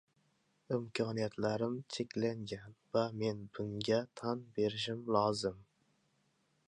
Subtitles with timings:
[0.75, 5.65] imkoniyatlarim cheklangan va men bunga tan berishim lozim».